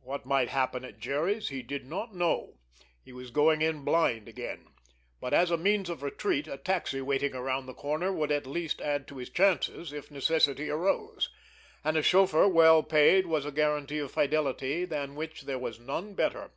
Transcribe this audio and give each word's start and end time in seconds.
What 0.00 0.24
might 0.24 0.48
happen 0.48 0.86
at 0.86 0.98
Jerry's 1.00 1.50
he 1.50 1.60
did 1.62 1.84
not 1.84 2.14
know—he 2.14 3.12
was 3.12 3.30
going 3.30 3.60
it 3.60 3.84
blind 3.84 4.26
again. 4.26 4.68
But 5.20 5.34
as 5.34 5.50
a 5.50 5.58
means 5.58 5.90
of 5.90 6.02
retreat, 6.02 6.48
a 6.48 6.56
taxi 6.56 7.02
waiting 7.02 7.34
around 7.34 7.66
the 7.66 7.74
corner 7.74 8.10
would 8.10 8.32
at 8.32 8.46
least 8.46 8.80
add 8.80 9.06
to 9.08 9.18
his 9.18 9.28
chances, 9.28 9.92
if 9.92 10.10
necessity 10.10 10.70
arose. 10.70 11.28
And 11.84 11.98
a 11.98 12.02
chauffeur 12.02 12.48
well 12.48 12.82
paid 12.82 13.26
was 13.26 13.44
a 13.44 13.52
guarantee 13.52 13.98
of 13.98 14.12
fidelity 14.12 14.86
than 14.86 15.14
which 15.14 15.42
there 15.42 15.58
was 15.58 15.78
none 15.78 16.14
better. 16.14 16.52